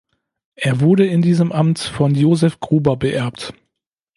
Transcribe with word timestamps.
Er 0.55 0.79
wurde 0.79 1.05
in 1.05 1.21
diesem 1.21 1.51
Amt 1.51 1.77
von 1.77 2.15
Josef 2.15 2.59
Gruber 2.59 2.97
beerbt. 2.97 3.53